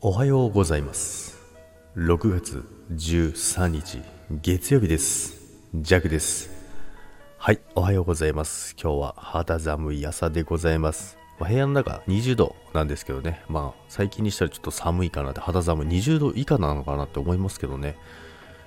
[0.00, 1.36] おはようございます。
[1.96, 4.00] 6月13日
[4.30, 5.58] 月曜日です。
[5.74, 6.50] ジャクです。
[7.36, 8.76] はいおはようございます。
[8.80, 11.18] 今日は肌寒い朝でございます。
[11.40, 13.42] まあ部屋の中20度なんですけどね。
[13.48, 15.88] まあ最近にしたらちょっと寒いかなって肌寒い。
[15.88, 17.96] 20度以下なのかなって思いますけどね。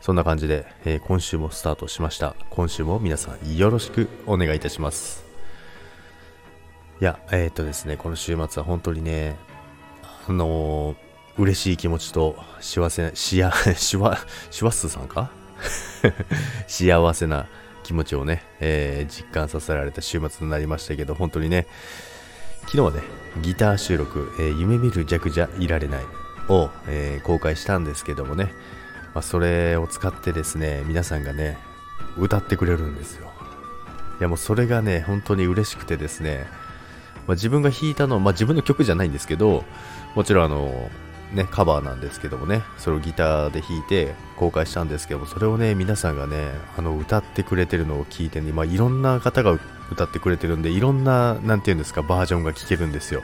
[0.00, 2.34] そんな感じで、えー今週もスタートしました。
[2.50, 5.24] 今週も皆さんよろしくお願いいたします。
[7.00, 9.36] いやえーっとですねこの週末は本当にね
[10.28, 14.18] あのー嬉しい気持ちと幸せな、しや、 しわ、
[14.50, 15.30] しわすさんか？
[16.66, 17.46] 幸せな
[17.84, 21.66] 気持ちをね、えー実感させられた週末になりましたけど、本当にね、
[22.62, 23.02] 昨日はね、
[23.40, 26.04] ギター収録、えー夢見る弱じゃいられない
[26.48, 28.52] を、えー公開したんですけどもね、
[29.14, 31.58] まあ、それを使ってですね、皆さんがね、
[32.18, 33.30] 歌ってくれるんですよ。
[34.20, 36.46] いやもうそれがね、本当に嬉しくてですね、
[37.26, 39.64] まあ、自分が弾いたの、まあ、自分の曲じゃないんですけど、
[40.14, 40.90] もちろんあの、
[41.32, 49.58] ね、カバーなんですけどもね、それをギターで弾いて公開したんですけども、それをね、皆さんがね、あの、歌ってくれてるのを聞いてね、まあ、いろんな方が
[49.90, 53.22] 歌ってくれてるんで、いろんな、なんていうんですか、バージョンが聴けるんですよ。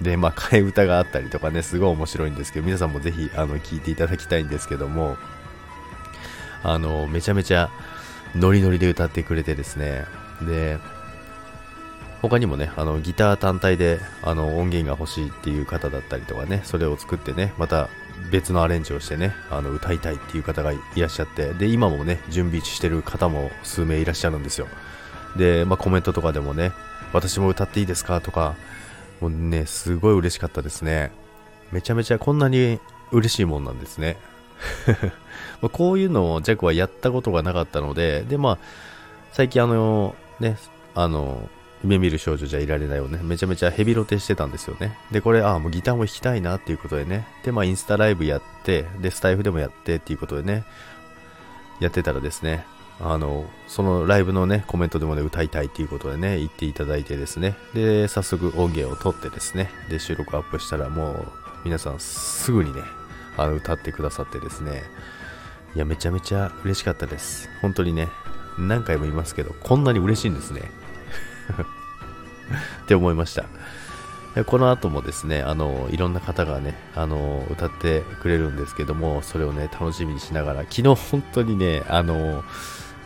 [0.00, 5.16] で、まあ、替え歌があったりとかね、すごい面白いんですけど、皆さんもぜひ、あの、聞いていただきたいんですけども、
[6.62, 7.70] あの、めちゃめちゃ、
[8.36, 10.04] ノリノリで歌ってくれてですね、
[10.42, 10.78] で、
[12.20, 17.88] 他にもね、あのギター単体であの音源が欲しいっていう方だったりとかね、それを作ってね、また
[18.32, 24.66] 別のアレンジをしてね、あの歌いたいっていう方がいらっしゃって、で、今もね、準備してる方も数名いらっしゃるんですよ。
[25.36, 26.72] で、まあ、コメントとかでもね、
[27.12, 28.56] 私も歌っていいですかとか、
[29.20, 31.10] もうね、すごい嬉しかったですね。
[31.72, 32.80] めちゃめちゃこんなに
[33.12, 34.16] 嬉しいもんなんですね。
[35.62, 38.58] まあこういうのをジャックはやったことがなかったので、で、まあ、
[39.32, 40.56] 最近あの、ね、
[40.94, 41.48] あの、
[41.82, 44.98] 夢見る少女じゃいられないをね、めちゃめちゃヘビロテしてたんですよね。
[45.12, 47.26] で、これ、ああ、もうギターも弾きたいなっていうことでね。
[47.44, 50.64] で、まあ、インスタライブやって、で、スタイフでもやってっていうことでね、
[51.80, 52.64] やってたらですね、
[53.00, 61.32] あの、そのライブのね、コメントでもね、歌いたいっていうことでね、言っていただいてですね、で、早速音源を取ってですね、で、収録アップしたらもう、
[61.64, 62.82] 皆さんすぐにね、
[63.36, 64.82] あの、歌ってくださってですね、
[65.76, 67.48] いや、めちゃめちゃ嬉しかったです。
[67.62, 68.08] 本当にね、
[68.58, 70.62] 何回も言いますけど、こんなに嬉しいんですね。
[72.84, 73.44] って思いました。
[74.44, 82.44] この後もですね、あの、いろんな方がね、あの、歌ってくれるんですけども、それをね、楽しみにしながら、昨日本当にね、あの、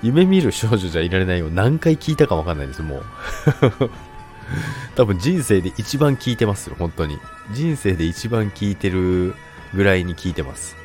[0.02, 3.02] 夢見る少女じゃいられないを何回聞いたかわかんないです、もう。
[4.96, 7.18] 多分人生で一番聞いてますよ、本当に。
[7.52, 9.34] 人生で一番聞いてる
[9.74, 10.76] ぐらいに聞いてます。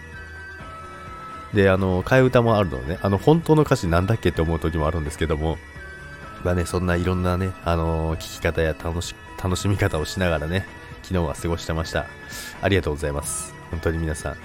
[1.53, 5.57] で、あの、替え歌もあるのね、あの、本当の歌詞なんだっけって思う時もあるんですけども、
[6.43, 10.67] まあね、そんないろんなね、あのー聞き方や楽し楽しみ方をしながらね、
[11.03, 12.05] 昨日は過ごしてました。
[12.61, 13.53] ありがとうございます。
[13.71, 14.37] 本当に皆さん。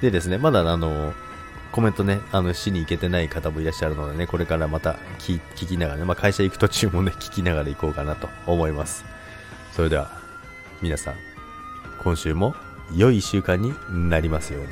[0.00, 1.28] でですね、まだあのー
[1.70, 9.04] コメントね、あの、しに行けてない方もいらっしゃるのでね、これからまた聞きながらね、まあ、会社行く途中もね、聞きながら行こうかなと思います。
[9.72, 10.10] それでは、
[10.80, 11.14] 皆さん、
[12.02, 12.54] 今週も
[12.94, 13.74] 良い1週間に
[14.08, 14.68] なりますように。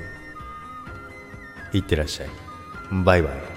[1.78, 2.31] いってらっしゃい。
[3.04, 3.56] バイバイ。